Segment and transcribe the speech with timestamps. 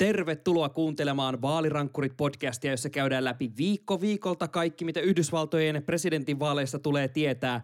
[0.00, 7.62] Tervetuloa kuuntelemaan Vaalirankkurit-podcastia, jossa käydään läpi viikko viikolta kaikki, mitä Yhdysvaltojen presidentinvaaleista tulee tietää.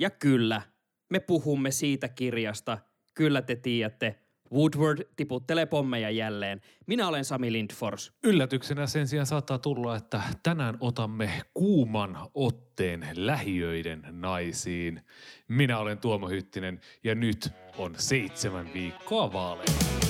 [0.00, 0.62] Ja kyllä,
[1.10, 2.78] me puhumme siitä kirjasta.
[3.14, 4.18] Kyllä te tiedätte.
[4.52, 6.60] Woodward tiputtelee pommeja jälleen.
[6.86, 8.12] Minä olen Sami Lindfors.
[8.24, 15.00] Yllätyksenä sen sijaan saattaa tulla, että tänään otamme kuuman otteen lähiöiden naisiin.
[15.48, 17.48] Minä olen Tuomo Hyttinen ja nyt
[17.78, 20.09] on seitsemän viikkoa vaaleja.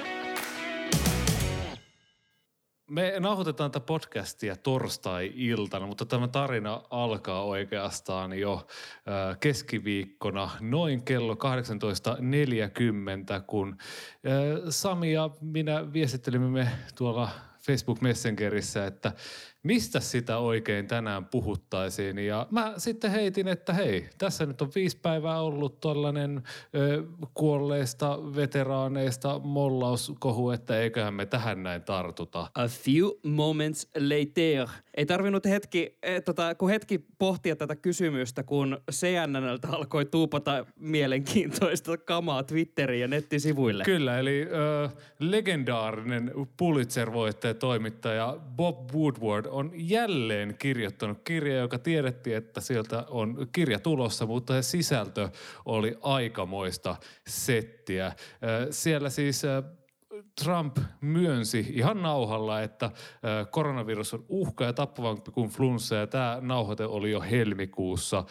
[2.91, 8.67] Me nauhoitetaan tätä podcastia torstai-iltana, mutta tämä tarina alkaa oikeastaan jo
[9.39, 11.39] keskiviikkona noin kello 18.40,
[13.47, 13.77] kun
[14.69, 17.29] Sami ja minä viestittelimme me tuolla
[17.65, 19.11] Facebook Messengerissä, että
[19.63, 22.19] mistä sitä oikein tänään puhuttaisiin.
[22.19, 26.41] Ja mä sitten heitin, että hei, tässä nyt on viisi päivää ollut tällainen
[26.75, 32.39] ö, kuolleista veteraaneista mollauskohu, että eiköhän me tähän näin tartuta.
[32.55, 34.67] A few moments later.
[34.97, 41.97] Ei tarvinnut hetki, eh, tota, kun hetki pohtia tätä kysymystä, kun CNNltä alkoi tuupata mielenkiintoista
[41.97, 43.83] kamaa Twitteriin ja nettisivuille.
[43.83, 44.89] Kyllä, eli ö,
[45.19, 53.79] legendaarinen Pulitzer-voittaja toimittaja Bob Woodward on jälleen kirjoittanut kirja, joka tiedettiin, että sieltä on kirja
[53.79, 55.29] tulossa, mutta se sisältö
[55.65, 56.95] oli aikamoista
[57.27, 58.13] settiä.
[58.69, 59.41] Siellä siis
[60.43, 62.91] Trump myönsi ihan nauhalla, että
[63.51, 68.23] koronavirus on uhka ja tappavampi kuin flunssa ja tämä nauhoite oli jo helmikuussa.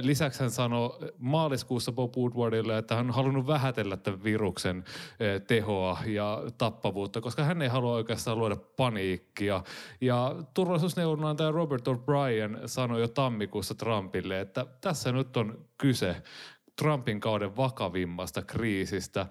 [0.00, 4.84] Lisäksi hän sanoi maaliskuussa Bob Woodwardille, että hän on halunnut vähätellä tämän viruksen
[5.46, 9.64] tehoa ja tappavuutta, koska hän ei halua oikeastaan luoda paniikkia.
[10.00, 16.22] Ja turvallisuusneuvonantaja Robert O'Brien sanoi jo tammikuussa Trumpille, että tässä nyt on kyse
[16.76, 19.26] Trumpin kauden vakavimmasta kriisistä.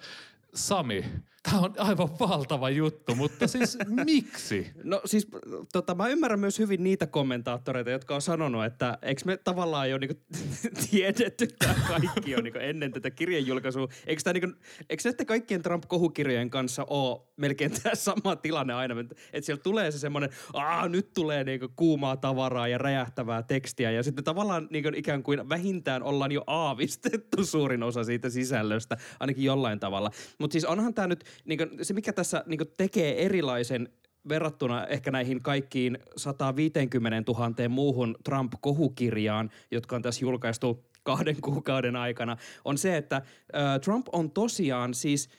[0.54, 1.06] Sami,
[1.44, 4.72] tämä on aivan valtava juttu, mutta siis miksi?
[4.84, 5.28] No siis
[5.74, 9.98] tota, mä ymmärrän myös hyvin niitä kommentaattoreita, jotka on sanonut, että eikö me tavallaan jo
[9.98, 10.22] niinku
[10.92, 13.88] tiedetty tämä kaikki jo niinku ennen tätä kirjan julkaisua.
[14.08, 14.58] Eikö, niinku,
[14.90, 18.96] eikö näiden kaikkien Trump-kohukirjojen kanssa ole melkein tämä sama tilanne aina,
[19.34, 24.04] että siellä tulee se semmoinen, aa nyt tulee niinku kuumaa tavaraa ja räjähtävää tekstiä ja
[24.04, 29.80] sitten tavallaan niinku ikään kuin vähintään ollaan jo aavistettu suurin osa siitä sisällöstä, ainakin jollain
[29.80, 30.12] tavalla.
[30.40, 33.90] Mutta siis onhan tämä nyt, niinku, se mikä tässä niinku tekee erilaisen
[34.30, 42.38] verrattuna ehkä näihin kaikkiin 150 000 muuhun Trump-kohukirjaan, jotka on tässä julkaistu kahden kuukauden aikana,
[42.66, 45.30] on se, että äh, Trump on tosiaan siis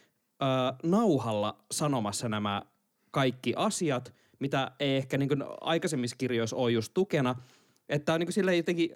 [0.42, 2.62] äh, nauhalla sanomassa nämä
[3.10, 7.34] kaikki asiat, mitä ei ehkä niin aikaisemmissa kirjoissa ole just tukena.
[7.88, 8.90] Että on niin silleen jotenkin...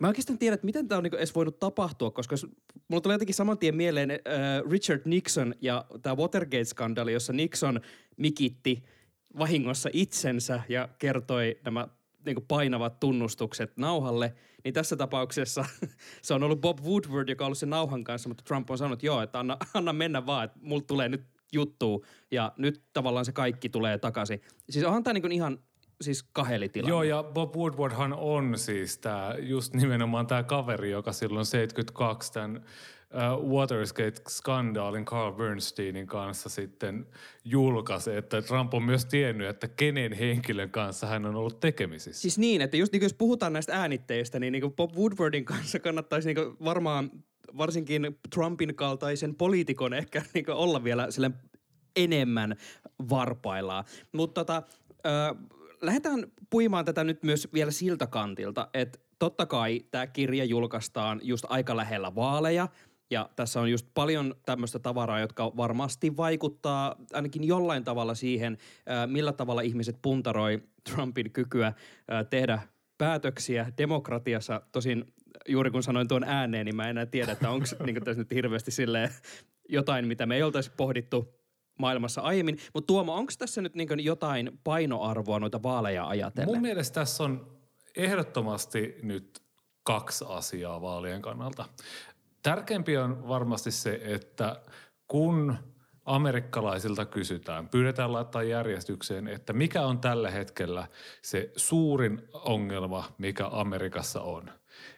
[0.00, 2.46] Mä oikeastaan tiedän, että miten tämä on niinku edes voinut tapahtua, koska jos,
[2.88, 4.18] mulla tulee jotenkin saman tien mieleen äh,
[4.70, 7.80] Richard Nixon ja tämä Watergate-skandaali, jossa Nixon
[8.16, 8.82] mikitti
[9.38, 11.88] vahingossa itsensä ja kertoi nämä
[12.26, 15.64] niinku painavat tunnustukset nauhalle, niin tässä tapauksessa
[16.22, 18.96] se on ollut Bob Woodward, joka on ollut sen nauhan kanssa, mutta Trump on sanonut,
[18.96, 23.24] että joo, että anna, anna mennä vaan, että mulla tulee nyt juttu ja nyt tavallaan
[23.24, 24.40] se kaikki tulee takaisin.
[24.70, 25.58] Siis onhan tämä niinku ihan
[26.00, 26.90] siis kahelitilanne.
[26.90, 32.56] Joo, ja Bob Woodwardhan on siis tämä, just nimenomaan tämä kaveri, joka silloin 72 tämän
[33.14, 37.06] uh, Watergate-skandaalin Carl Bernsteinin kanssa sitten
[37.44, 42.22] julkaisi, että Trump on myös tiennyt, että kenen henkilön kanssa hän on ollut tekemisissä.
[42.22, 45.78] Siis niin, että just niin jos puhutaan näistä äänitteistä, niin, niin kuin Bob Woodwardin kanssa
[45.78, 47.10] kannattaisi niin varmaan
[47.58, 51.30] varsinkin Trumpin kaltaisen poliitikon ehkä niin olla vielä sille
[51.96, 52.56] enemmän
[53.10, 53.84] varpaillaan.
[54.12, 54.62] Mutta tota,
[55.06, 55.34] ö,
[55.82, 61.44] lähdetään puimaan tätä nyt myös vielä siltä kantilta, että totta kai tämä kirja julkaistaan just
[61.48, 62.68] aika lähellä vaaleja,
[63.10, 68.58] ja tässä on just paljon tämmöistä tavaraa, jotka varmasti vaikuttaa ainakin jollain tavalla siihen,
[69.06, 71.72] millä tavalla ihmiset puntaroi Trumpin kykyä
[72.30, 72.60] tehdä
[72.98, 74.62] päätöksiä demokratiassa.
[74.72, 75.04] Tosin
[75.48, 78.34] juuri kun sanoin tuon ääneen, niin mä en enää tiedä, että onko niin tässä nyt
[78.34, 79.10] hirveästi silleen
[79.68, 81.37] jotain, mitä me ei oltaisi pohdittu
[81.78, 82.58] maailmassa aiemmin.
[82.74, 86.54] Mutta Tuomo, onko tässä nyt niin jotain painoarvoa noita vaaleja ajatellen?
[86.54, 87.58] Mun mielestä tässä on
[87.96, 89.42] ehdottomasti nyt
[89.82, 91.64] kaksi asiaa vaalien kannalta.
[92.42, 94.62] Tärkeämpi on varmasti se, että
[95.08, 95.56] kun
[96.04, 100.86] amerikkalaisilta kysytään, pyydetään laittaa järjestykseen, että mikä on tällä hetkellä
[101.22, 104.50] se suurin ongelma, mikä Amerikassa on,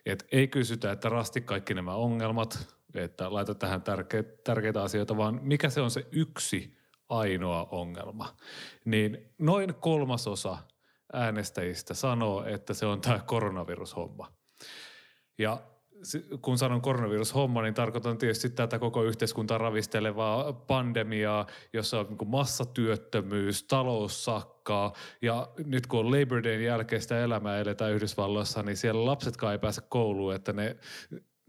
[0.06, 5.40] Et ei kysytä, että rasti kaikki nämä ongelmat, että laita tähän tärke, tärkeitä asioita, vaan
[5.42, 6.76] mikä se on se yksi
[7.08, 8.37] ainoa ongelma.
[8.84, 10.58] Niin noin kolmasosa
[11.12, 14.32] äänestäjistä sanoo, että se on tämä koronavirushomma.
[15.38, 15.62] Ja
[16.42, 23.64] kun sanon koronavirushomma, niin tarkoitan tietysti tätä koko yhteiskuntaa ravistelevaa pandemiaa, jossa on niin massatyöttömyys,
[23.64, 29.52] talous sakkaa ja nyt kun on Labor Dayn jälkeistä elämää eletään Yhdysvalloissa, niin siellä lapsetkaan
[29.52, 30.76] ei pääse kouluun, että ne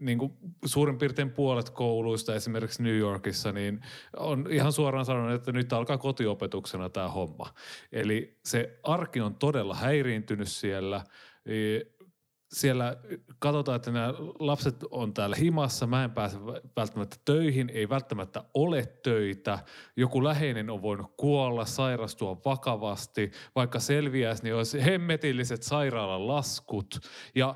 [0.02, 0.32] niin kuin
[0.64, 3.80] suurin piirtein puolet kouluista esimerkiksi New Yorkissa, niin
[4.16, 7.54] on ihan suoraan sanonut, että nyt alkaa kotiopetuksena tämä homma.
[7.92, 11.04] Eli se arki on todella häiriintynyt siellä.
[12.52, 12.96] Siellä
[13.38, 16.38] katsotaan, että nämä lapset on täällä himassa, mä en pääse
[16.76, 19.58] välttämättä töihin, ei välttämättä ole töitä,
[19.96, 27.00] joku läheinen on voinut kuolla, sairastua vakavasti, vaikka selviäisi, niin olisi hemmetilliset sairaalan laskut.
[27.34, 27.54] Ja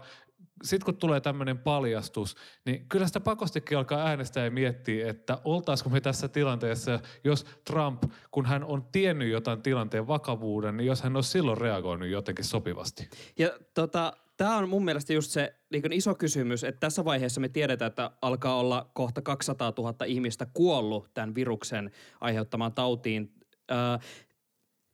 [0.63, 5.91] sitten kun tulee tämmöinen paljastus, niin kyllä sitä pakostikin alkaa äänestää ja miettiä, että oltaisiko
[5.91, 11.17] me tässä tilanteessa, jos Trump, kun hän on tiennyt jotain tilanteen vakavuuden, niin jos hän
[11.17, 13.09] olisi silloin reagoinut jotenkin sopivasti.
[13.39, 17.49] Ja tota, Tämä on mun mielestä just se niin iso kysymys, että tässä vaiheessa me
[17.49, 23.33] tiedetään, että alkaa olla kohta 200 000 ihmistä kuollut tämän viruksen aiheuttamaan tautiin.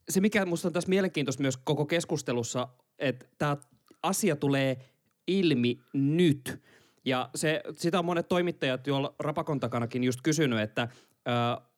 [0.08, 2.68] se, mikä minusta on tässä mielenkiintoista myös koko keskustelussa,
[2.98, 3.56] että tämä
[4.02, 4.91] asia tulee
[5.26, 6.62] ilmi nyt.
[7.04, 10.88] Ja se, sitä on monet toimittajat jo Rapakon takanakin just kysynyt, että
[11.28, 11.30] ö,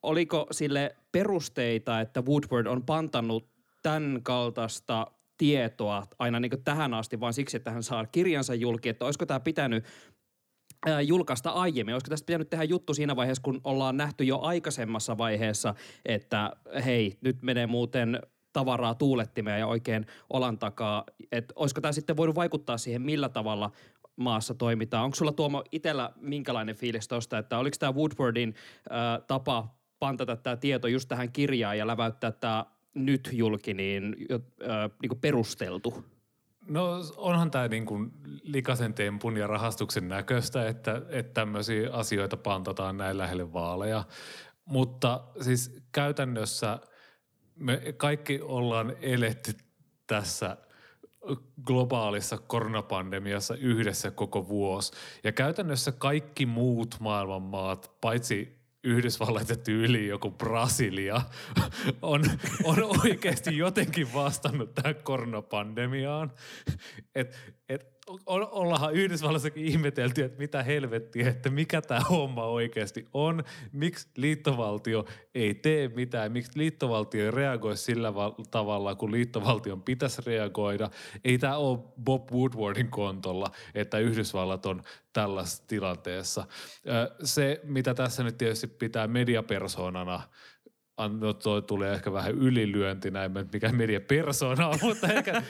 [0.03, 3.49] oliko sille perusteita, että Woodward on pantannut
[3.83, 5.07] tämän kaltaista
[5.37, 9.39] tietoa aina niin tähän asti, vaan siksi, että hän saa kirjansa julki, että olisiko tämä
[9.39, 9.85] pitänyt
[10.85, 11.95] ää, julkaista aiemmin.
[11.95, 15.75] Olisiko tästä pitänyt tehdä juttu siinä vaiheessa, kun ollaan nähty jo aikaisemmassa vaiheessa,
[16.05, 16.51] että
[16.85, 18.19] hei, nyt menee muuten
[18.55, 21.03] tavaraa tuulettimeen ja oikein olan takaa.
[21.31, 23.71] Että olisiko tämä sitten voinut vaikuttaa siihen, millä tavalla
[24.15, 25.03] maassa toimitaan.
[25.03, 28.55] Onko sulla Tuomo itsellä minkälainen fiilis tuosta, että oliko tämä Woodwardin
[28.89, 34.91] ää, tapa pantata tämä tieto just tähän kirjaan ja läväyttää tämä nyt julki niin, äh,
[35.01, 36.05] niin kuin perusteltu?
[36.67, 38.11] No onhan tämä niin kuin
[38.43, 44.03] likaisen tempun ja rahastuksen näköistä, että, että tämmöisiä asioita pantataan näin lähelle vaaleja.
[44.65, 46.79] Mutta siis käytännössä
[47.55, 49.53] me kaikki ollaan eletty
[50.07, 50.57] tässä
[51.63, 54.91] globaalissa koronapandemiassa yhdessä koko vuosi.
[55.23, 58.55] Ja käytännössä kaikki muut maailman maat, paitsi
[58.85, 61.21] Yhdysvallat ja tyyli joku Brasilia
[62.01, 62.23] on,
[62.63, 66.31] on oikeasti jotenkin vastannut tähän koronapandemiaan.
[67.15, 67.35] Et,
[67.69, 67.94] et,
[68.25, 75.05] ollaanhan Yhdysvallassakin ihmetelty, että mitä helvettiä, että mikä tämä homma oikeasti on, miksi liittovaltio
[75.35, 78.13] ei tee mitään, miksi liittovaltio ei reagoi sillä
[78.51, 80.89] tavalla, kun liittovaltion pitäisi reagoida.
[81.23, 84.81] Ei tämä ole Bob Woodwardin kontolla, että Yhdysvallat on
[85.13, 86.47] tällaisessa tilanteessa.
[87.23, 90.21] Se, mitä tässä nyt tietysti pitää mediapersonana–
[90.97, 95.43] no toi tulee ehkä vähän ylilyönti näin, mikä media persona on, mutta ehkä...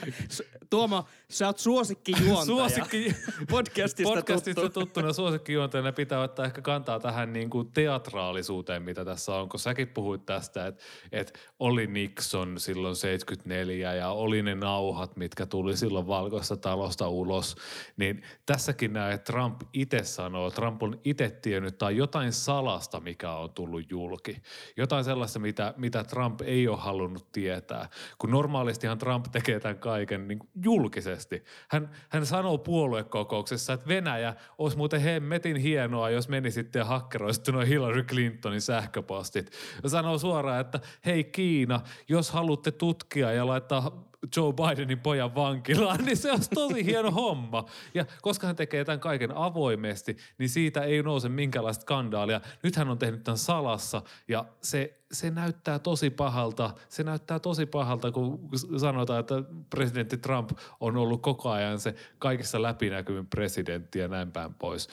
[0.70, 2.44] Tuomo, sä oot suosikkijuontaja.
[2.56, 3.14] Suosikki...
[3.50, 4.80] Podcastista, Podcastista tuttu.
[4.80, 9.88] tuttuna suosikkijuontajana pitää ottaa ehkä kantaa tähän niin kuin teatraalisuuteen, mitä tässä on, kun säkin
[9.88, 10.82] puhuit tästä, että,
[11.12, 17.56] että oli Nixon silloin 74 ja oli ne nauhat, mitkä tuli silloin valkoista talosta ulos,
[17.96, 23.32] niin tässäkin näin, että Trump itse sanoo, Trump on itse tiennyt tai jotain salasta, mikä
[23.32, 24.42] on tullut julki.
[24.76, 27.88] Jotain sellaista, sellaista, mitä, mitä Trump ei ole halunnut tietää.
[28.18, 31.44] Kun normaalistihan Trump tekee tämän kaiken niin julkisesti.
[31.68, 37.68] Hän, hän sanoo puoluekokouksessa, että Venäjä olisi muuten hemmetin hienoa, jos menisitte ja hakkeroisitte noin
[37.68, 39.50] Hillary Clintonin sähköpostit.
[39.82, 46.04] Ja sanoo suoraan, että hei Kiina, jos haluatte tutkia ja laittaa Joe Bidenin pojan vankilaan,
[46.04, 47.64] niin se olisi tosi hieno homma.
[47.94, 52.40] Ja koska hän tekee tämän kaiken avoimesti, niin siitä ei nouse minkäänlaista skandaalia.
[52.62, 56.70] Nyt hän on tehnyt tämän salassa ja se, se näyttää tosi pahalta.
[56.88, 59.34] Se näyttää tosi pahalta, kun sanotaan, että
[59.70, 64.88] presidentti Trump on ollut koko ajan se kaikissa läpinäkyvin presidentti ja näin päin pois.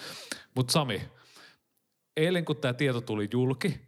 [0.55, 1.01] Mutta Sami,
[2.17, 3.81] eilen kun tämä tieto tuli julki,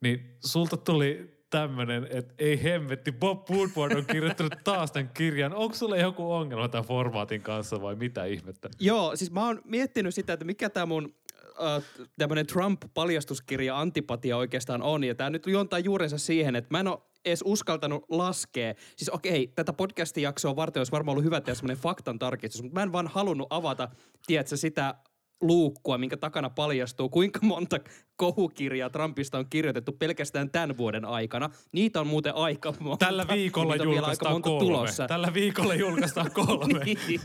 [0.00, 5.54] niin sulta tuli tämmönen, että ei hemmetti, Bob Woodward on kirjoittanut taas tämän kirjan.
[5.54, 8.68] Onko sulle joku ongelma tämän formaatin kanssa vai mitä ihmettä?
[8.80, 11.14] Joo, siis mä oon miettinyt sitä, että mikä tämä mun
[11.62, 11.82] äh,
[12.18, 15.04] tämmöinen Trump-paljastuskirja Antipatia oikeastaan on.
[15.04, 18.74] Ja tämä nyt juontaa juurensa siihen, että mä en ole edes uskaltanut laskea.
[18.96, 22.82] Siis okei, tätä podcast-jaksoa varten olisi varmaan ollut hyvä tehdä semmoinen faktan tarkistus, mutta mä
[22.82, 23.88] en vaan halunnut avata,
[24.26, 24.94] tiedätkö, sitä
[25.42, 27.80] luukkua, minkä takana paljastuu, kuinka monta
[28.16, 31.50] kohukirjaa Trumpista on kirjoitettu pelkästään tämän vuoden aikana.
[31.72, 33.06] Niitä on muuten aika monta.
[33.06, 34.64] Tällä viikolla julkaistaan monta kolme.
[34.66, 35.06] tulossa.
[35.06, 36.84] Tällä viikolla julkaistaan kolme.
[36.84, 37.20] Niin,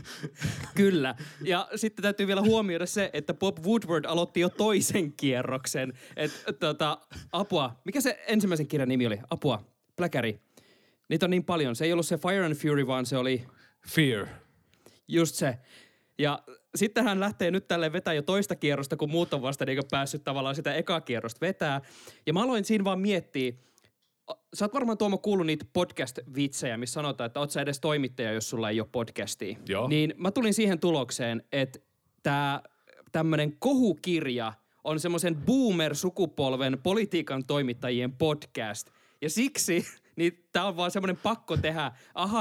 [0.74, 1.14] Kyllä.
[1.44, 5.92] Ja sitten täytyy vielä huomioida se, että Bob Woodward aloitti jo toisen kierroksen.
[6.16, 6.98] Et, tota,
[7.32, 7.76] apua.
[7.84, 9.18] Mikä se ensimmäisen kirjan nimi oli?
[9.30, 9.62] Apua.
[9.96, 10.40] Pläkäri.
[11.08, 11.76] Niitä on niin paljon.
[11.76, 13.44] Se ei ollut se Fire and Fury, vaan se oli
[13.88, 14.26] Fear.
[15.08, 15.58] just se.
[16.18, 16.42] Ja
[16.74, 20.24] sitten hän lähtee nyt tälle vetää jo toista kierrosta, kun muut on vasta niin päässyt
[20.24, 21.80] tavallaan sitä ekaa kierrosta vetää.
[22.26, 23.52] Ja mä aloin siinä vaan miettiä,
[24.54, 28.50] sä oot varmaan Tuomo kuullut niitä podcast-vitsejä, missä sanotaan, että oot sä edes toimittaja, jos
[28.50, 29.56] sulla ei ole podcastia.
[29.68, 29.88] Joo.
[29.88, 31.78] Niin mä tulin siihen tulokseen, että
[32.22, 32.62] tämä
[33.12, 34.52] tämmöinen kohukirja
[34.84, 38.90] on semmoisen boomer-sukupolven politiikan toimittajien podcast.
[39.22, 39.86] Ja siksi
[40.18, 41.92] niin tää on vaan semmoinen pakko tehdä.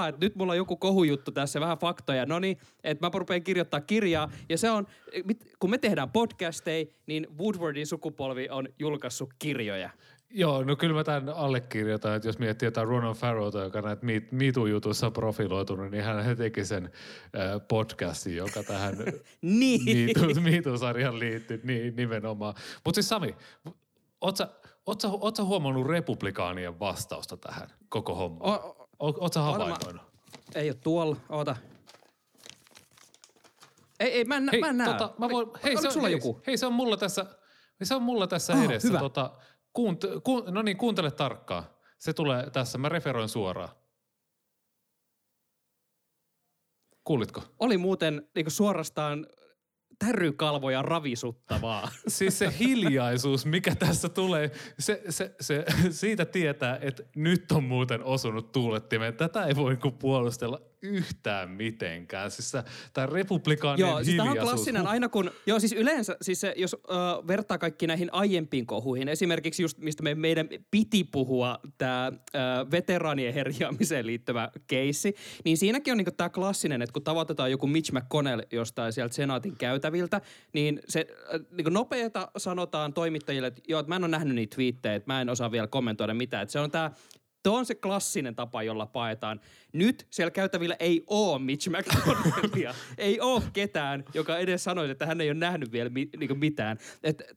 [0.10, 2.26] Että nyt mulla on joku kohujuttu tässä, vähän faktoja.
[2.26, 4.32] No niin, että mä rupean kirjoittaa kirjaa.
[4.50, 4.88] Ja se on,
[5.60, 9.90] kun me tehdään podcasteja, niin Woodwardin sukupolvi on julkaissut kirjoja.
[10.30, 14.28] Joo, no kyllä mä tämän allekirjoitan, että jos miettii jotain Ronald Farrowta, joka näitä Me-
[14.32, 18.96] MeToo-jutuissa on profiloitunut, niin hän teki sen äh, podcastin, joka tähän
[19.42, 19.82] Niin.
[20.10, 22.54] MeToo- MeToo-sarjaan liittyy niin, nimenomaan.
[22.86, 23.36] Mutta siis Sami,
[24.22, 24.48] oot sä,
[24.88, 28.52] oot sä huomannut republikaanien vastausta tähän koko hommaan?
[28.52, 30.02] O- o- O, oot sä Oota, mä- havainnoinut?
[30.56, 31.56] Ei ole tuolla, oota.
[34.00, 34.88] Ei, ei, mä en, Hei, mä en näe.
[34.94, 36.42] tota, mä voin, hei, Oliko se on, sulla hei, joku?
[36.48, 37.26] Hei, se on mulla tässä,
[37.84, 38.88] se on mulla tässä Ah, edessä.
[38.88, 39.00] hyvä.
[39.00, 39.32] Tota,
[39.74, 41.64] kuunt, ku, no niin, kuuntele tarkkaan.
[41.98, 43.70] Se tulee tässä, mä referoin suoraan.
[47.04, 47.44] Kuulitko?
[47.60, 49.28] Oli muuten niin suorastaan
[50.00, 51.92] tärykalvoja ravisuttavaa.
[52.08, 58.04] Siis se hiljaisuus, mikä tässä tulee, se, se, se, siitä tietää, että nyt on muuten
[58.04, 59.14] osunut tuulettimeen.
[59.14, 62.32] Tätä ei voi niinku puolustella yhtään mitenkään.
[62.32, 62.54] Siis
[62.94, 66.74] tämä republikaanien Joo, siis tämä on klassinen aina kun, joo siis yleensä, siis se, jos
[66.74, 66.78] ö,
[67.28, 72.12] vertaa kaikki näihin aiempiin kohuihin, esimerkiksi just mistä me, meidän piti puhua, tämä
[72.72, 75.16] veteraanien herjaamiseen liittyvä keissi,
[75.46, 79.56] niin siinäkin on niinku tämä klassinen, että kun tavoitetaan joku Mitch McConnell jostain sieltä senaatin
[79.58, 80.22] käytäviltä,
[80.54, 84.56] niin se äh, niinku nopeata sanotaan toimittajille, että joo, että mä en ole nähnyt niitä
[84.56, 86.92] twiittejä, että mä en osaa vielä kommentoida mitään, että se on tämä
[87.48, 89.42] Tuo on se klassinen tapa, jolla paetaan.
[89.74, 92.74] Nyt siellä käytävillä ei ole Mitch McConnellia.
[92.98, 96.78] ei ole ketään, joka edes sanoisi, että hän ei ole nähnyt vielä mi- niinku mitään.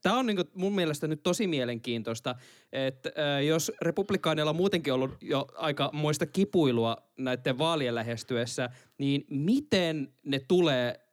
[0.02, 2.34] Tämä on niinku mun mielestä nyt tosi mielenkiintoista,
[2.72, 9.24] että äh, jos republikaaneilla on muutenkin ollut jo aika muista kipuilua näiden vaalien lähestyessä, niin
[9.28, 11.09] miten ne tulee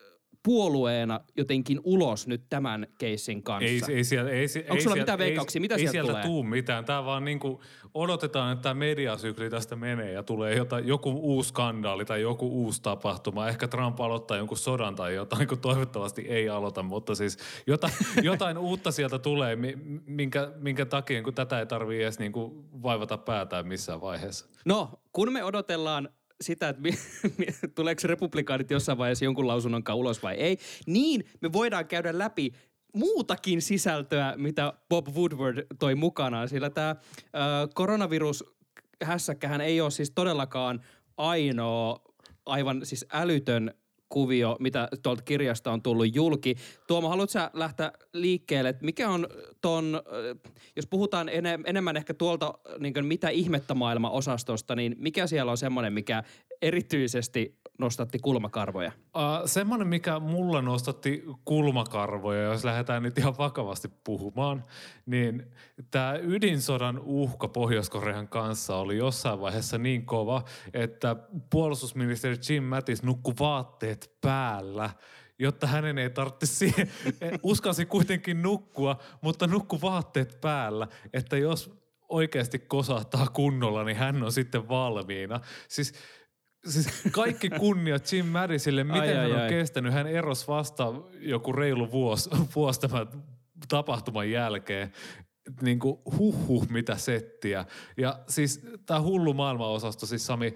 [0.51, 3.91] puolueena jotenkin ulos nyt tämän keissin kanssa?
[3.91, 5.61] Ei, ei siellä, ei, Onko ei sulla siellä- mitään ei- veikkauksia?
[5.61, 6.23] Mitä ei sieltä sieltä tulee?
[6.23, 6.85] tuu mitään.
[6.85, 7.61] Tää vaan niinku
[7.93, 12.81] odotetaan, että tämä mediasykli tästä menee ja tulee jotain, joku uusi skandaali tai joku uusi
[12.81, 13.47] tapahtuma.
[13.47, 17.37] Ehkä Trump aloittaa jonkun sodan tai jotain, kun toivottavasti ei aloita, mutta siis
[17.67, 22.65] jotain, jotain uutta sieltä tulee, mi- minkä, minkä takia kun tätä ei tarvitse edes niinku
[22.83, 24.45] vaivata päätään missään vaiheessa.
[24.65, 26.09] No, kun me odotellaan
[26.41, 26.91] sitä, että mi-
[27.37, 32.51] mi- tuleeko republikaanit jossain vaiheessa jonkun lausunnon ulos vai ei, niin me voidaan käydä läpi
[32.93, 36.95] muutakin sisältöä, mitä Bob Woodward toi mukanaan, sillä tämä
[37.73, 38.43] koronavirus
[39.03, 40.81] hässäkkähän ei ole siis todellakaan
[41.17, 41.99] ainoa
[42.45, 43.73] aivan siis älytön
[44.09, 46.55] kuvio, mitä tuolta kirjasta on tullut julki.
[46.87, 49.27] Tuomo, haluatko sä lähteä liikkeelle, että mikä on
[49.61, 55.27] ton, äh, jos puhutaan ene, enemmän ehkä tuolta niin mitä ihmettä maailma osastosta, niin mikä
[55.27, 56.23] siellä on semmoinen, mikä
[56.61, 58.91] erityisesti nostatti kulmakarvoja?
[58.97, 64.63] Uh, semmoinen, mikä mulla nostatti kulmakarvoja, jos lähdetään nyt ihan vakavasti puhumaan,
[65.05, 65.51] niin
[65.91, 70.43] tämä ydinsodan uhka Pohjois-Korean kanssa oli jossain vaiheessa niin kova,
[70.73, 71.15] että
[71.49, 74.89] puolustusministeri Jim Mattis nukkui vaatteet päällä
[75.39, 76.73] jotta hänen ei tarvitsisi
[77.43, 81.77] uskalsi kuitenkin nukkua, mutta nukku vaatteet päällä, että jos
[82.09, 85.39] oikeasti kosahtaa kunnolla, niin hän on sitten valmiina.
[85.67, 85.93] Siis
[86.69, 89.49] Siis kaikki kunnia Jim Madisille, miten Ai, ai, hän on ai.
[89.49, 89.93] kestänyt.
[89.93, 93.07] Hän erosi vasta joku reilu vuosi, vuosi tämän
[93.67, 94.91] tapahtuman jälkeen.
[95.61, 97.65] Niin kuin huhhuh, mitä settiä.
[97.97, 100.53] Ja siis tämä hullu maailmanosasto, siis Sami,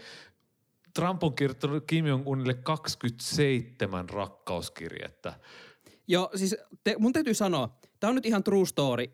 [0.94, 5.34] Trump on kirjoittanut Kim Jong-unille 27 rakkauskirjettä.
[6.08, 9.06] Joo, siis te, mun täytyy sanoa, tämä on nyt ihan true story.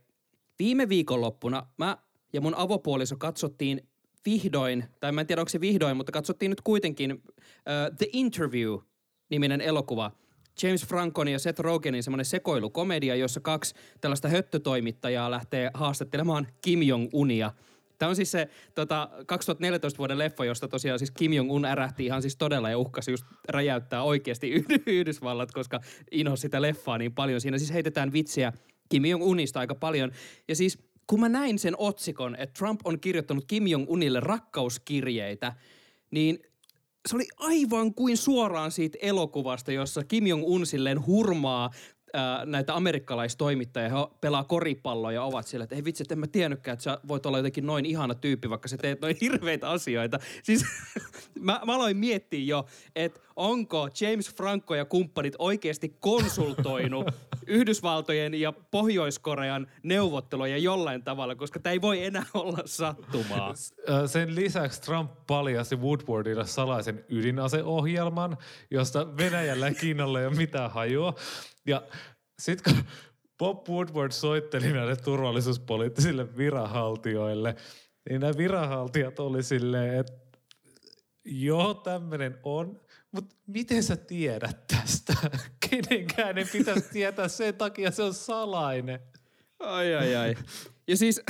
[0.59, 1.97] Viime viikonloppuna mä
[2.33, 3.89] ja mun avopuoliso katsottiin
[4.27, 9.61] vihdoin, tai mä en tiedä onko se vihdoin, mutta katsottiin nyt kuitenkin uh, The Interview-niminen
[9.61, 10.11] elokuva.
[10.63, 17.51] James Francon ja Seth Rogenin semmoinen sekoilukomedia, jossa kaksi tällaista höttötoimittajaa lähtee haastattelemaan Kim Jong-unia.
[17.97, 22.21] Tämä on siis se tota, 2014 vuoden leffa, josta tosiaan siis Kim Jong-un ärähti ihan
[22.21, 25.79] siis todella ja uhkasi just räjäyttää oikeasti Yh- Yhdysvallat, koska
[26.11, 27.41] inhosi sitä leffaa niin paljon.
[27.41, 28.53] Siinä siis heitetään vitsiä
[28.89, 30.11] Kim Jong-unista aika paljon.
[30.47, 35.53] Ja siis kun mä näin sen otsikon, että Trump on kirjoittanut Kim Jong-unille rakkauskirjeitä,
[36.11, 36.39] niin
[37.09, 41.71] se oli aivan kuin suoraan siitä elokuvasta, jossa Kim Jong-un silleen hurmaa
[42.17, 46.27] ää, näitä amerikkalaistoimittajia, he pelaa koripalloa ja ovat siellä, että ei vitsi, että en mä
[46.27, 50.19] tiennytkään, että sä voit olla jotenkin noin ihana tyyppi, vaikka sä teet noin hirveitä asioita.
[50.43, 50.65] Siis
[51.39, 57.07] mä, mä aloin miettiä jo, että onko James Franco ja kumppanit oikeasti konsultoinut
[57.47, 63.53] Yhdysvaltojen ja Pohjois-Korean neuvotteluja jollain tavalla, koska tämä ei voi enää olla sattumaa.
[64.05, 68.37] Sen lisäksi Trump paljasi Woodwardille salaisen ydinaseohjelman,
[68.71, 71.13] josta Venäjällä ja Kiinalla ei ole mitään hajua.
[71.67, 71.83] Ja
[72.39, 72.83] sitten kun
[73.37, 77.55] Bob Woodward soitteli näille turvallisuuspoliittisille viranhaltijoille,
[78.09, 80.13] niin nämä viranhaltijat oli silleen, että
[81.25, 82.81] joo, tämmöinen on,
[83.11, 85.13] mutta miten sä tiedät tästä?
[85.69, 88.99] Kenenkään ei pitäisi tietää sen takia, se on salainen.
[89.59, 90.35] Ai, ai, ai.
[90.87, 91.21] Ja siis,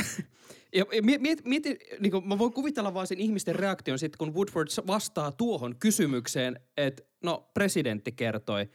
[0.76, 0.86] ja
[1.20, 5.32] mieti, mieti niin kuin mä voin kuvitella vaan sen ihmisten reaktion sitten, kun Woodward vastaa
[5.32, 8.70] tuohon kysymykseen, että no presidentti kertoi.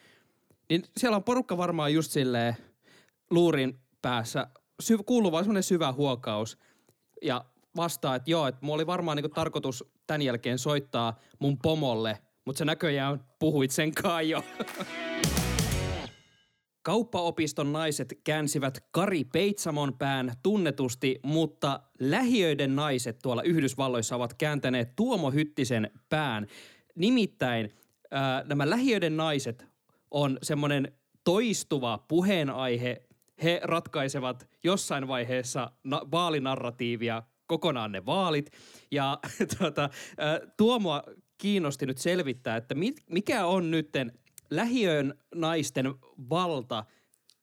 [0.71, 2.57] Niin siellä on porukka varmaan just silleen
[3.31, 4.47] luurin päässä,
[4.83, 6.59] sy- kuuluu vaan semmoinen syvä huokaus.
[7.23, 7.45] Ja
[7.77, 12.59] vastaa, että joo, että mulla oli varmaan niin tarkoitus tämän jälkeen soittaa mun pomolle, mutta
[12.59, 14.45] sä näköjään puhuit sen kai jo.
[16.83, 25.31] Kauppaopiston naiset käänsivät Kari Peitsamon pään tunnetusti, mutta lähiöiden naiset tuolla Yhdysvalloissa ovat kääntäneet Tuomo
[25.31, 26.47] Hyttisen pään.
[26.95, 27.71] Nimittäin
[28.11, 29.72] ää, nämä lähiöiden naiset
[30.13, 30.93] on semmoinen
[31.25, 33.03] toistuva puheenaihe.
[33.43, 38.51] He ratkaisevat jossain vaiheessa na- vaalinarratiivia kokonaan ne vaalit.
[38.91, 39.19] Ja
[39.59, 39.91] tuota,
[40.57, 41.03] Tuomoa
[41.39, 44.13] kiinnosti nyt selvittää, että mit, mikä on nytten
[44.51, 45.95] lähiön naisten
[46.31, 46.85] valta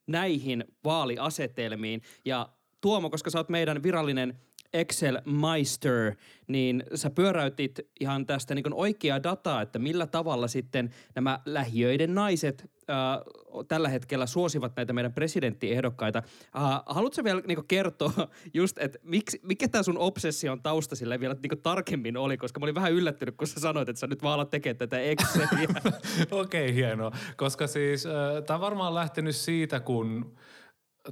[0.07, 2.01] näihin vaaliasetelmiin.
[2.25, 2.49] Ja
[2.81, 4.39] Tuomo, koska sä oot meidän virallinen
[4.73, 6.15] Excel-meister,
[6.47, 12.69] niin sä pyöräytit ihan tästä niin oikeaa dataa, että millä tavalla sitten nämä lähiöiden naiset
[12.87, 13.21] ää,
[13.67, 16.23] tällä hetkellä suosivat näitä meidän presidenttiehdokkaita.
[16.53, 21.35] Ää, haluatko vielä niin kertoa just, että miksi, mikä tämä sun obsession tausta sille vielä
[21.43, 24.33] niin tarkemmin oli, koska mä olin vähän yllättynyt, kun sä sanoit, että sä nyt vaan
[24.33, 25.67] alat tekemään tätä Exceliä.
[26.31, 27.11] Okei, hienoa.
[27.37, 28.11] Koska siis äh,
[28.47, 30.35] tämä varmaan lähtenyt siitä, kun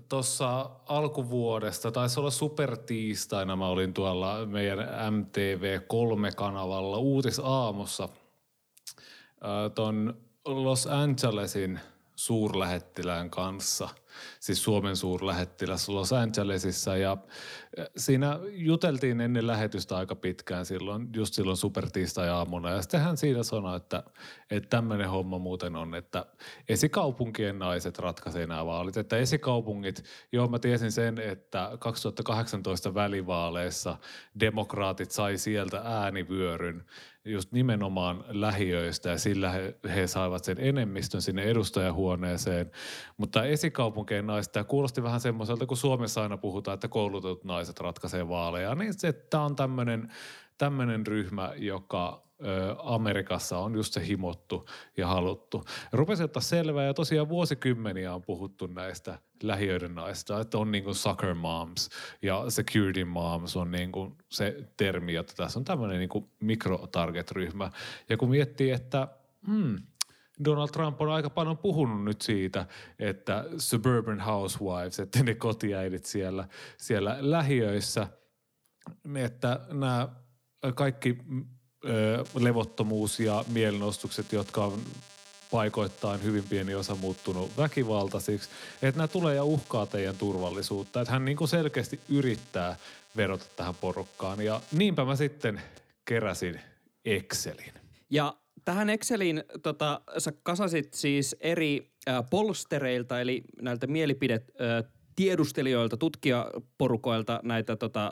[0.10, 8.10] tuossa alkuvuodesta, taisi olla supertiistaina, mä olin tuolla meidän MTV3-kanavalla uutisaamossa äh,
[9.76, 11.80] ton Los Angelesin
[12.15, 13.89] suurlähettilään kanssa,
[14.40, 16.98] siis Suomen suurlähettiläs Los Angelesissa.
[16.98, 17.18] Ja
[17.80, 22.70] äh, siinä juteltiin ennen lähetystä aika pitkään silloin, just silloin supertiistai-aamuna.
[22.70, 24.04] Ja sitten hän siinä sanoi, että,
[24.52, 26.26] että tämmöinen homma muuten on, että
[26.70, 33.98] esikaupunkien naiset ratkaisee nämä vaalit, että esikaupungit, joo mä tiesin sen, että 2018 välivaaleissa
[34.40, 36.86] demokraatit sai sieltä äänivyöryn
[37.28, 39.10] just nimenomaan lähiöistä.
[39.10, 42.72] Ja sillä he, he saivat sen enemmistön sinne edustajahuoneeseen.
[43.18, 43.46] Mutta
[44.08, 48.76] esikaupunkien naiset, tämä kuulosti vähän semmoiselta, kun Suomessa aina puhutaan, että koulutetut naiset ratkaisee vaaleja,
[48.76, 49.56] niin se, tämä on
[50.58, 52.28] tämmöinen ryhmä, joka
[52.84, 54.65] Amerikassa on just se himottu
[54.98, 55.63] ja haluttu.
[55.91, 60.96] Rupesi ottaa selvää ja tosiaan vuosikymmeniä on puhuttu näistä lähiöiden naista, että on niin kuin
[60.96, 61.89] soccer moms
[62.22, 67.72] ja security moms on niin kuin se termi, että tässä on tämmöinen niin mikrotarget-ryhmä.
[68.10, 69.08] Ja kun miettii, että
[69.48, 69.78] hmm,
[70.45, 72.65] Donald Trump on aika paljon puhunut nyt siitä,
[73.00, 76.47] että suburban housewives, että ne kotiäidit siellä,
[76.78, 78.08] siellä lähiöissä,
[79.15, 80.10] että nämä
[80.76, 81.17] kaikki
[81.86, 84.80] ö, levottomuus ja mielenostukset, jotka on
[85.52, 88.50] paikoittain hyvin pieni osa muuttunut väkivaltaisiksi,
[88.82, 91.02] että nämä tulee ja uhkaa teidän turvallisuutta.
[91.02, 92.76] Että hän niin kuin selkeästi yrittää
[93.17, 94.41] verota tähän porukkaan.
[94.41, 95.62] Ja niinpä mä sitten
[96.06, 96.62] keräsin
[97.06, 97.73] Excelin.
[98.10, 98.34] Ja
[98.68, 107.40] tähän Exceliin tota, sä kasasit siis eri äh, polstereilta, eli näiltä mielipide äh, tiedustelijoilta, tutkijaporukoilta
[107.44, 108.12] näitä tota,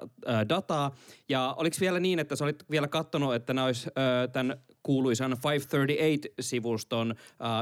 [0.50, 0.96] dataa.
[1.30, 3.89] Ja oliko vielä niin, että sä olit vielä katsonut, että nämä olisi
[4.32, 7.18] tämän kuuluisan 538-sivuston äh,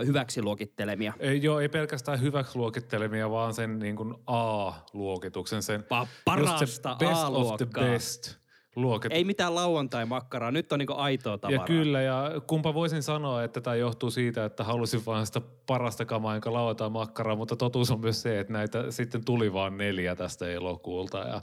[0.05, 1.13] hyväksi luokittelemia?
[1.19, 5.63] Ei, joo, ei pelkästään hyväksi luokittelemia, vaan sen niin kuin A-luokituksen.
[5.63, 7.83] Sen, Pa- just parasta se best of the A-luokkaa.
[7.83, 8.42] best
[8.75, 9.11] luokit.
[9.11, 11.63] Ei mitään lauantai-makkaraa, nyt on niinku aitoa tavaraa.
[11.63, 16.05] Ja kyllä, ja kumpa voisin sanoa, että tämä johtuu siitä, että halusin vaan sitä parasta
[16.05, 20.15] kamaa, jonka lauantai makkaraa, mutta totuus on myös se, että näitä sitten tuli vaan neljä
[20.15, 21.17] tästä elokuulta.
[21.17, 21.41] Ja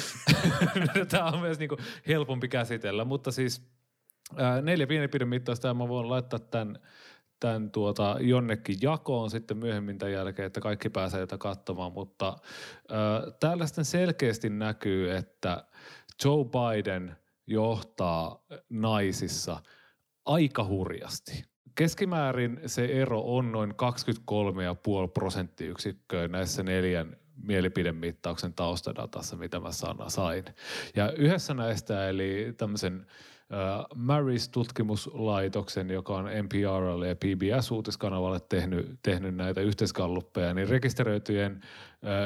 [1.10, 1.76] tämä on myös niinku
[2.08, 3.62] helpompi käsitellä, mutta siis
[4.36, 6.78] ää, neljä mielipiden mittaista ja mä voin laittaa tämän
[7.40, 13.34] tämän tuota jonnekin jakoon sitten myöhemmin tämän jälkeen, että kaikki pääsee tätä katsomaan, mutta äh,
[13.40, 15.64] täällä sitten selkeästi näkyy, että
[16.24, 19.62] Joe Biden johtaa naisissa
[20.24, 21.44] aika hurjasti.
[21.74, 23.76] Keskimäärin se ero on noin 23,5
[25.14, 29.70] prosenttiyksikköä näissä neljän mielipidemittauksen taustadatassa, mitä mä
[30.08, 30.44] sain.
[30.96, 33.06] Ja yhdessä näistä, eli tämmöisen
[33.94, 41.60] Marys tutkimuslaitoksen, joka on NPRlle ja PBS-uutiskanavalle tehnyt, tehnyt näitä yhteiskalluppeja, niin rekisteröityjen äh,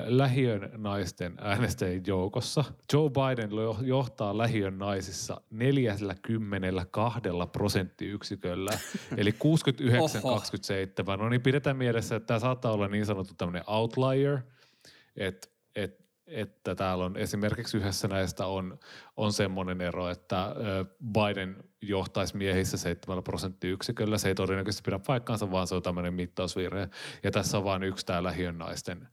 [0.06, 3.50] lähiön naisten äänestäjien joukossa Joe Biden
[3.82, 7.20] johtaa lähiön naisissa 42
[7.52, 8.70] prosenttiyksiköllä,
[9.16, 9.34] eli 69-27.
[11.18, 14.38] No niin pidetään mielessä, että tämä saattaa olla niin sanottu tämmöinen outlier,
[15.16, 15.53] että et
[16.26, 18.78] että täällä on esimerkiksi yhdessä näistä on,
[19.16, 20.54] on semmoinen ero, että
[21.12, 24.18] Biden johtaisi miehissä 7 prosenttiyksiköllä.
[24.18, 26.88] Se ei todennäköisesti pidä paikkaansa, vaan se on tämmöinen mittausvirhe.
[27.22, 29.08] Ja tässä on vain yksi tämä lähiön naisten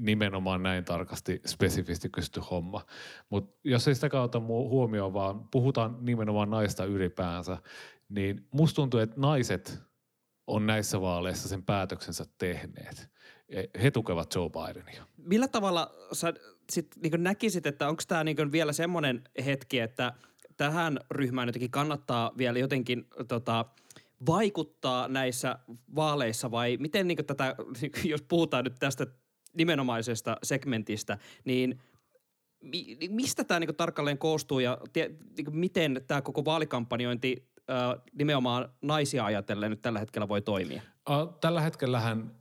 [0.00, 2.86] nimenomaan näin tarkasti spesifisti kysytty homma.
[3.30, 7.58] Mutta jos ei sitä kautta huomioon, vaan puhutaan nimenomaan naista ylipäänsä,
[8.08, 9.78] niin musta tuntuu, että naiset
[10.46, 13.10] on näissä vaaleissa sen päätöksensä tehneet.
[13.82, 15.04] He tukevat Joe Bidenia.
[15.16, 16.32] Millä tavalla sä
[16.70, 20.12] sit niin näkisit, että onko tämä niin vielä semmoinen hetki, että
[20.56, 23.64] tähän ryhmään jotenkin kannattaa vielä jotenkin tota,
[24.26, 25.58] vaikuttaa näissä
[25.94, 27.56] vaaleissa vai miten niin tätä,
[28.04, 29.06] jos puhutaan nyt tästä
[29.56, 31.80] nimenomaisesta segmentistä, niin
[33.08, 37.48] mistä tämä niin tarkalleen koostuu ja tie, niin miten tämä koko vaalikampanjointi
[38.12, 40.82] nimenomaan naisia ajatellen nyt tällä hetkellä voi toimia?
[41.40, 42.34] Tällä hetkellähän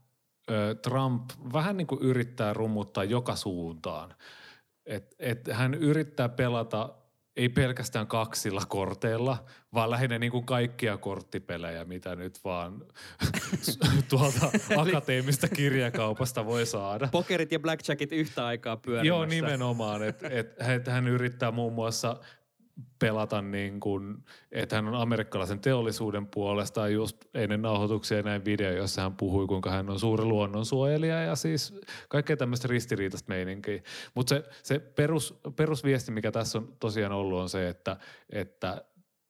[0.81, 4.15] Trump vähän niin kuin yrittää rummuttaa joka suuntaan.
[4.85, 6.93] Et, et hän yrittää pelata
[7.37, 12.85] ei pelkästään kaksilla korteilla, vaan lähinnä niin kuin kaikkia korttipelejä, mitä nyt vaan
[14.09, 14.51] tuolta
[14.87, 17.09] akateemista kirjakaupasta voi saada.
[17.11, 19.07] Pokerit ja blackjackit yhtä aikaa pyörimässä.
[19.07, 20.03] Joo, nimenomaan.
[20.03, 22.17] Et, et, et hän yrittää muun muassa
[22.99, 26.87] pelata niin kuin, että hän on amerikkalaisen teollisuuden puolesta.
[26.87, 31.79] Just ennen nauhoituksia näin video, jossa hän puhui, kuinka hän on suuri luonnonsuojelija ja siis
[32.09, 33.81] kaikkea tämmöistä ristiriitaista meininkiä.
[34.15, 37.97] Mutta se, se perus, perusviesti, mikä tässä on tosiaan ollut, on se, että,
[38.29, 38.81] että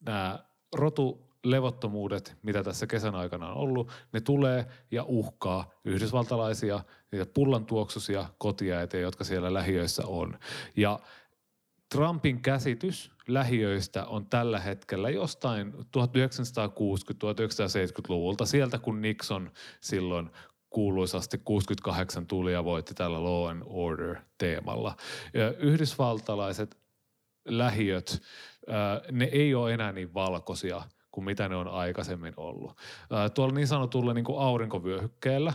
[0.06, 0.40] nämä
[0.76, 6.80] rotu levottomuudet, mitä tässä kesän aikana on ollut, ne tulee ja uhkaa yhdysvaltalaisia,
[7.12, 10.40] niitä pullantuoksusia kotiäitejä, jotka siellä lähiöissä on.
[10.76, 11.00] Ja
[11.92, 20.30] Trumpin käsitys lähiöistä on tällä hetkellä jostain 1960-1970-luvulta, sieltä kun Nixon silloin
[20.70, 24.96] kuuluisasti 68 tuli ja voitti tällä Law and Order-teemalla.
[25.34, 26.78] Ja yhdysvaltalaiset
[27.46, 28.22] lähiöt,
[29.12, 32.78] ne ei ole enää niin valkoisia kuin mitä ne on aikaisemmin ollut.
[33.34, 35.54] Tuolla niin sanotulla niin kuin aurinkovyöhykkeellä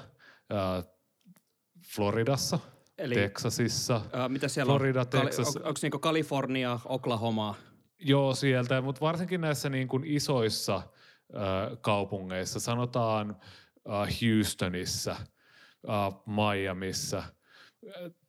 [1.94, 2.58] Floridassa–
[2.98, 5.06] Eli, Texasissa, ää, mitä siellä Florida, on?
[5.06, 5.56] Texas.
[5.56, 7.54] On, onko niinku Kalifornia, Oklahoma?
[7.98, 13.36] Joo, sieltä, mutta varsinkin näissä niin kuin isoissa äh, kaupungeissa, sanotaan
[13.90, 17.22] äh, Houstonissa, äh, Miamissa,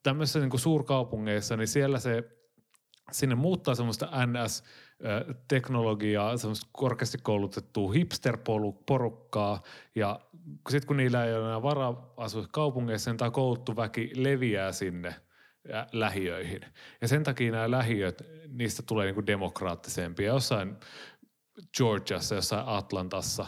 [0.03, 2.23] tämmöisissä niin kuin suurkaupungeissa, niin siellä se,
[3.11, 4.63] sinne muuttaa semmoista NS-
[5.47, 9.63] teknologiaa, semmoista korkeasti koulutettua hipster-porukkaa
[9.95, 10.19] ja
[10.69, 15.15] sitten kun niillä ei ole enää varaa asua kaupungeissa, niin tämä kouluttu väki leviää sinne
[15.91, 16.61] lähiöihin.
[17.01, 20.27] Ja sen takia nämä lähiöt, niistä tulee niinku demokraattisempia.
[20.27, 20.75] Jossain
[21.77, 23.45] Georgiassa, jossain Atlantassa,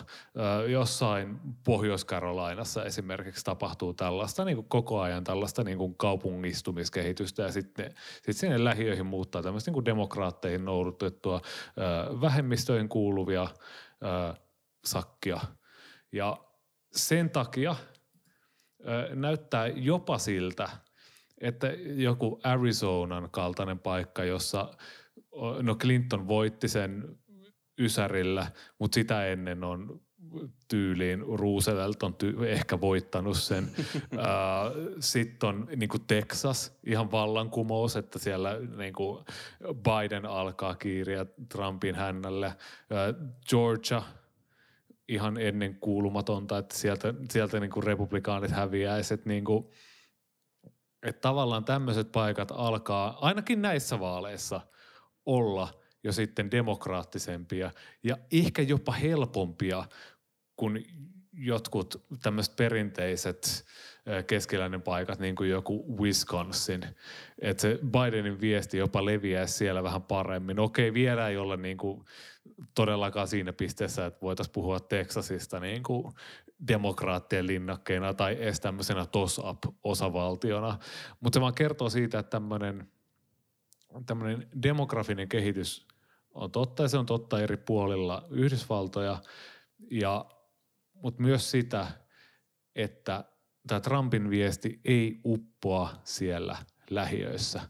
[0.67, 7.93] jossain Pohjois-Karolainassa esimerkiksi tapahtuu tällaista niin kuin koko ajan tällaista niin kuin kaupungistumiskehitystä ja sitten
[8.21, 11.41] sit sinne lähiöihin muuttaa tämmöistä niin demokraatteihin noudutettua
[12.21, 13.47] vähemmistöihin kuuluvia
[14.85, 15.39] sakkia.
[16.11, 16.37] Ja
[16.91, 17.75] sen takia
[19.13, 20.69] näyttää jopa siltä,
[21.41, 24.73] että joku Arizonan kaltainen paikka, jossa
[25.61, 27.17] no Clinton voitti sen
[27.79, 30.01] Ysärillä, mutta sitä ennen on
[30.67, 33.71] tyyliin Roosevelt on ty- ehkä voittanut sen.
[34.99, 39.25] Sitten on niin kuin Texas, ihan vallankumous, että siellä niin kuin
[39.73, 42.53] Biden alkaa kiiriä Trumpin hännälle.
[43.49, 44.01] Georgia,
[45.07, 49.25] ihan ennen kuulumatonta, että sieltä, sieltä niin kuin republikaanit häviäiset.
[49.25, 49.65] Niin kuin,
[51.03, 54.61] että tavallaan tämmöiset paikat alkaa, ainakin näissä vaaleissa–
[55.25, 55.73] olla
[56.05, 57.71] jo sitten demokraattisempia
[58.03, 59.85] ja ehkä jopa helpompia
[60.55, 60.85] kuin
[61.33, 63.65] jotkut tämmöiset perinteiset
[64.27, 66.85] keskiläinen paikat, niin kuin joku Wisconsin.
[67.39, 70.59] Että se Bidenin viesti jopa leviää siellä vähän paremmin.
[70.59, 72.05] Okei, vielä ei ole niin kuin
[72.75, 76.13] todellakaan siinä pisteessä, että voitaisiin puhua Teksasista niin kuin
[76.67, 80.79] demokraattien linnakkeena tai edes tämmöisenä toss-up-osavaltiona.
[81.19, 82.87] Mutta se vaan kertoo siitä, että tämmöinen
[84.05, 85.87] tämmöinen demografinen kehitys
[86.36, 89.21] on totta ja se on totta eri puolilla Yhdysvaltoja,
[89.91, 90.26] ja,
[90.93, 91.88] mutta myös sitä,
[92.76, 93.24] että
[93.67, 96.58] tämä Trumpin viesti ei uppoa siellä
[96.89, 97.62] lähiöissä.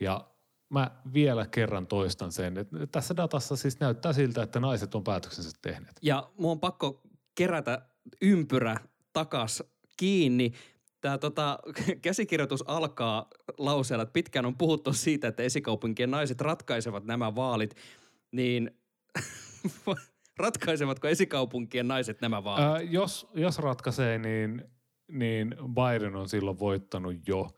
[0.00, 0.30] Ja
[0.68, 5.50] mä vielä kerran toistan sen, että tässä datassa siis näyttää siltä, että naiset on päätöksensä
[5.62, 5.96] tehneet.
[6.02, 7.02] Ja mun on pakko
[7.34, 7.82] kerätä
[8.22, 8.76] ympyrä
[9.12, 9.62] takas
[9.96, 10.52] kiinni.
[11.00, 11.58] Tämä tota,
[12.02, 17.76] käsikirjoitus alkaa lauseella, että pitkään on puhuttu siitä, että esikaupunkien naiset ratkaisevat nämä vaalit,
[18.34, 18.70] niin
[20.38, 22.64] ratkaisevatko esikaupunkien naiset nämä vaalit?
[22.64, 24.64] Ää, jos, jos ratkaisee, niin,
[25.08, 27.50] niin Biden on silloin voittanut jo.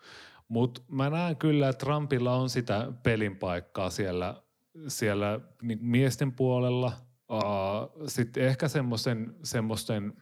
[0.49, 4.43] Mutta mä näen kyllä, että Trumpilla on sitä pelin paikkaa siellä,
[4.89, 6.93] siellä niin miesten puolella.
[8.07, 8.69] Sitten ehkä
[9.43, 10.13] semmoisten,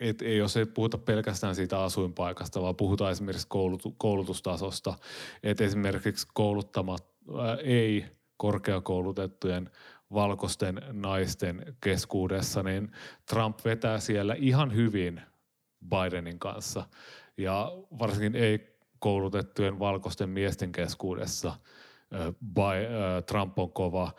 [0.00, 4.94] että ei jos ei puhuta pelkästään siitä asuinpaikasta, vaan puhutaan esimerkiksi koulutu, koulutustasosta.
[5.42, 7.06] Että esimerkiksi kouluttamat,
[7.38, 8.04] ää, ei
[8.36, 9.70] korkeakoulutettujen
[10.12, 12.92] valkoisten naisten keskuudessa, niin
[13.28, 15.20] Trump vetää siellä ihan hyvin
[15.88, 16.86] Bidenin kanssa.
[17.36, 21.56] Ja varsinkin ei koulutettujen valkoisten miesten keskuudessa
[23.26, 24.12] Trump on kova.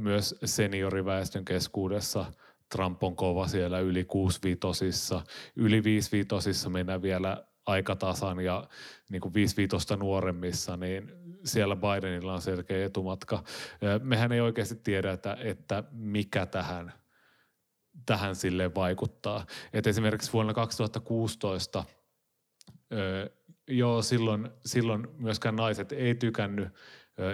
[0.00, 2.32] Myös senioriväestön keskuudessa
[2.72, 5.14] Trump on kova siellä yli 65
[5.56, 8.68] Yli 55 mennään vielä aika tasan ja
[9.10, 11.10] niin kuin 55 nuoremmissa, niin
[11.44, 13.44] siellä Bidenilla on selkeä etumatka.
[14.02, 16.92] Mehän ei oikeasti tiedä, että, että mikä tähän,
[18.06, 19.46] tähän sille vaikuttaa.
[19.72, 21.84] Et esimerkiksi vuonna 2016
[23.68, 26.68] joo, silloin, silloin myöskään naiset ei tykännyt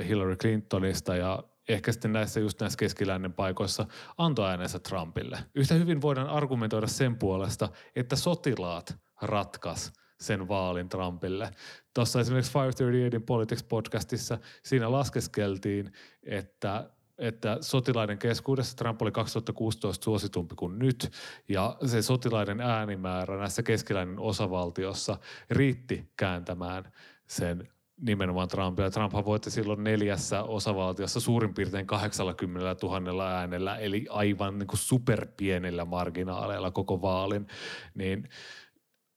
[0.09, 3.87] Hillary Clintonista ja ehkä sitten näissä just näissä keskilännen paikoissa
[4.18, 5.38] antoi äänensä Trumpille.
[5.55, 11.50] Yhtä hyvin voidaan argumentoida sen puolesta, että sotilaat ratkas sen vaalin Trumpille.
[11.94, 20.54] Tuossa esimerkiksi 538 Politics podcastissa siinä laskeskeltiin, että että sotilaiden keskuudessa Trump oli 2016 suositumpi
[20.54, 21.12] kuin nyt,
[21.48, 25.16] ja se sotilaiden äänimäärä näissä keskiläinen osavaltiossa
[25.50, 26.92] riitti kääntämään
[27.26, 27.68] sen
[28.00, 28.90] nimenomaan Trumpia.
[28.90, 35.85] Trump voitti silloin neljässä osavaltiossa suurin piirtein 80 000 äänellä, eli aivan niin kuin superpienellä
[35.85, 37.46] marginaaleilla koko vaalin.
[37.94, 38.28] Niin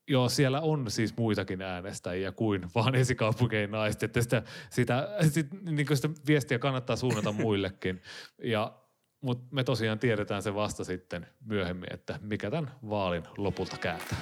[0.07, 5.87] Joo, siellä on siis muitakin äänestäjiä kuin vaan esikaupunkien naiset, että sitä, sitä, sit, niin
[5.93, 8.01] sitä viestiä kannattaa suunnata muillekin.
[8.43, 8.73] Ja,
[9.21, 14.17] mutta me tosiaan tiedetään se vasta sitten myöhemmin, että mikä tämän vaalin lopulta kääntää.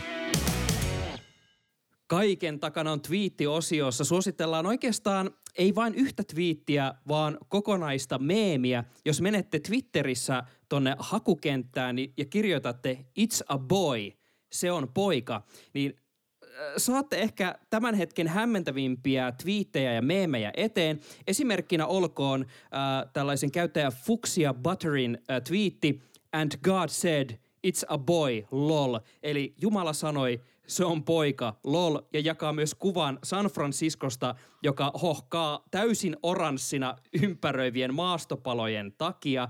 [2.08, 4.04] Kaiken takana on twiittiosiossa.
[4.04, 8.84] Suositellaan oikeastaan ei vain yhtä twiittiä, vaan kokonaista meemiä.
[9.06, 14.12] Jos menette Twitterissä tonne hakukenttään ja kirjoitatte It's a boy–
[14.52, 15.94] se on poika, niin
[16.44, 21.00] äh, saatte ehkä tämän hetken hämmentävimpiä twiittejä ja meemejä eteen.
[21.28, 28.44] Esimerkkinä olkoon äh, tällaisen käyttäjä Fuxia Butterin äh, twiitti And God said, it's a boy,
[28.52, 29.00] lol.
[29.24, 35.64] Eli Jumala sanoi, se on poika, lol, ja jakaa myös kuvan San Franciscosta, joka hohkaa
[35.72, 39.48] täysin oranssina ympäröivien maastopalojen takia.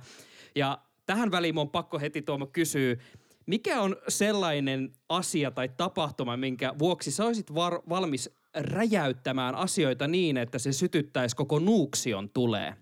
[0.56, 2.96] Ja tähän väliin on pakko heti Tuomo kysyä,
[3.46, 10.38] mikä on sellainen asia tai tapahtuma, minkä vuoksi sä olisit var- valmis räjäyttämään asioita niin,
[10.38, 12.76] että se sytyttäisi koko nuuksion tulee?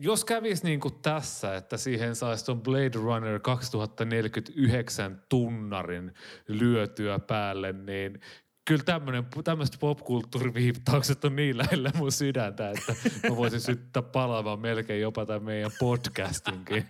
[0.00, 6.14] Jos kävisi niin kuin tässä, että siihen saisi tuon Blade Runner 2049 tunnarin
[6.48, 8.20] lyötyä päälle, niin
[8.64, 8.84] kyllä
[9.44, 12.94] tämmöiset popkulttuuriviittaukset on niin lähellä mun sydäntä, että
[13.28, 16.84] mä voisin syttää palaamaan melkein jopa tämän meidän podcastinkin.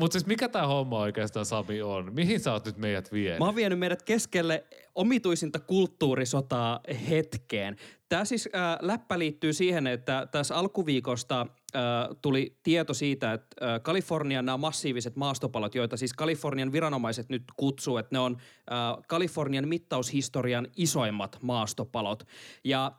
[0.00, 2.14] Mutta siis mikä tämä homma oikeastaan Sami on?
[2.14, 3.38] Mihin sä oot nyt meidät vienyt?
[3.38, 7.76] Mä oon vienyt meidät keskelle omituisinta kulttuurisotaa hetkeen.
[8.08, 11.82] Tämä siis äh, läppä liittyy siihen, että tässä alkuviikosta äh,
[12.22, 17.96] tuli tieto siitä, että äh, Kalifornian nämä massiiviset maastopalot, joita siis Kalifornian viranomaiset nyt kutsuu,
[17.96, 22.26] että ne on äh, Kalifornian mittaushistorian isoimmat maastopalot.
[22.64, 22.92] Ja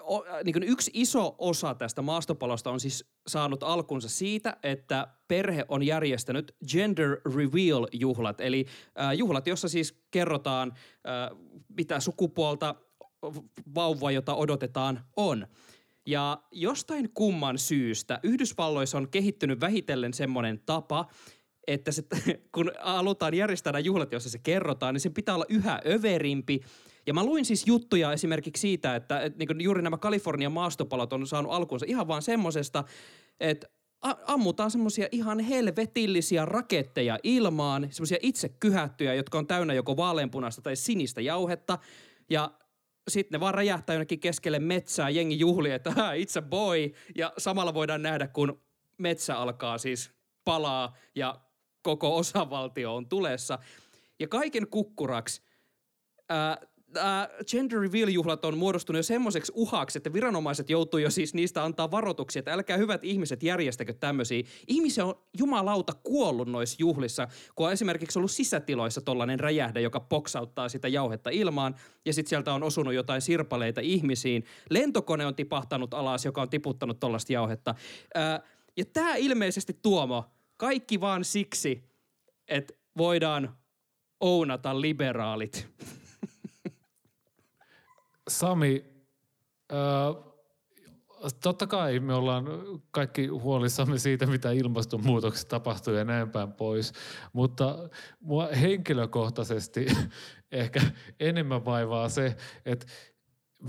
[0.00, 5.64] o, äh, niin yksi iso osa tästä maastopalosta on siis saanut alkunsa siitä, että perhe
[5.68, 8.66] on järjestänyt gender reveal-juhlat, eli
[9.00, 11.38] äh, juhlat, jossa siis kerrotaan, äh,
[11.78, 12.74] mitä sukupuolta
[13.74, 15.46] vauva, jota odotetaan, on.
[16.06, 21.06] Ja jostain kumman syystä Yhdysvalloissa on kehittynyt vähitellen semmoinen tapa,
[21.66, 22.02] että se,
[22.54, 26.60] kun halutaan järjestää juhlat, joissa se kerrotaan, niin sen pitää olla yhä överimpi.
[27.06, 31.26] Ja mä luin siis juttuja esimerkiksi siitä, että, että niin juuri nämä Kalifornian maastopalot on
[31.26, 32.84] saanut alkunsa ihan vaan semmosesta,
[33.40, 33.68] että
[34.26, 40.76] ammutaan semmoisia ihan helvetillisiä raketteja ilmaan, semmoisia itse kyhättyjä, jotka on täynnä joko vaaleanpunaista tai
[40.76, 41.78] sinistä jauhetta.
[42.30, 42.50] Ja
[43.08, 46.92] sitten ne vaan räjähtää jonnekin keskelle metsää, jengi juhli, että it's a boy.
[47.16, 48.62] Ja samalla voidaan nähdä, kun
[48.98, 50.10] metsä alkaa siis
[50.44, 51.40] palaa ja
[51.82, 53.58] koko osavaltio on tulessa.
[54.18, 55.42] Ja kaiken kukkuraksi
[56.28, 56.58] ää,
[56.96, 61.90] ää, gender reveal-juhlat on muodostunut jo semmoiseksi uhaksi, että viranomaiset joutuu jo siis niistä antaa
[61.90, 64.42] varoituksia, että älkää hyvät ihmiset järjestäkö tämmöisiä.
[64.68, 70.68] Ihmisiä on jumalauta kuollut noissa juhlissa, kun on esimerkiksi ollut sisätiloissa tollainen räjähdä, joka poksauttaa
[70.68, 71.74] sitä jauhetta ilmaan,
[72.04, 74.44] ja sitten sieltä on osunut jotain sirpaleita ihmisiin.
[74.70, 77.74] Lentokone on tipahtanut alas, joka on tiputtanut tollasta jauhetta.
[78.14, 78.40] Ää,
[78.76, 80.24] ja tämä ilmeisesti Tuomo,
[80.56, 81.82] kaikki vaan siksi,
[82.48, 83.56] että voidaan
[84.20, 85.68] ounata liberaalit.
[88.38, 88.84] Sami,
[89.72, 90.32] äh,
[91.42, 92.44] totta kai me ollaan
[92.90, 96.92] kaikki huolissamme siitä, mitä ilmastonmuutoksessa tapahtuu ja näin päin pois,
[97.32, 97.78] mutta
[98.20, 99.86] mua henkilökohtaisesti
[100.52, 100.80] ehkä
[101.20, 102.86] enemmän vaivaa se, että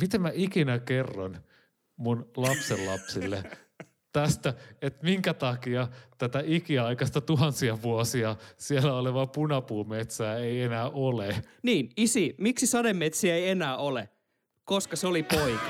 [0.01, 1.37] miten mä ikinä kerron
[1.95, 3.43] mun lapsenlapsille
[4.11, 11.35] tästä, että minkä takia tätä ikiaikaista tuhansia vuosia siellä olevaa punapuumetsää ei enää ole.
[11.63, 14.09] Niin, isi, miksi sademetsiä ei enää ole?
[14.65, 15.65] Koska se oli poika.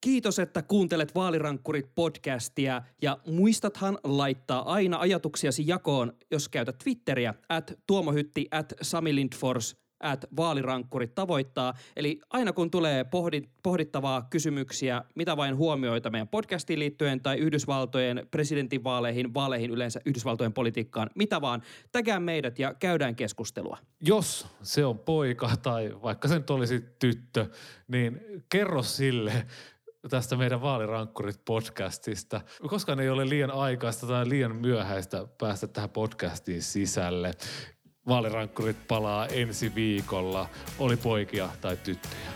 [0.00, 7.72] Kiitos, että kuuntelet Vaalirankkurit podcastia ja muistathan laittaa aina ajatuksiasi jakoon, jos käytät Twitteriä, at
[7.86, 11.74] tuomohytti, at Sami Lindfors, at vaalirankkurit tavoittaa.
[11.96, 18.26] Eli aina kun tulee pohdit, pohdittavaa kysymyksiä, mitä vain huomioita meidän podcastiin liittyen tai Yhdysvaltojen
[18.30, 23.78] presidentinvaaleihin, vaaleihin yleensä Yhdysvaltojen politiikkaan, mitä vaan, tägää meidät ja käydään keskustelua.
[24.00, 27.46] Jos se on poika tai vaikka se nyt olisi tyttö,
[27.88, 29.46] niin kerro sille
[30.10, 32.40] tästä meidän vaalirankkurit podcastista.
[32.68, 37.30] Koskaan ei ole liian aikaista tai liian myöhäistä päästä tähän podcastiin sisälle.
[38.08, 42.30] Vaalirankkurit palaa ensi viikolla, oli poikia tai tyttöjä.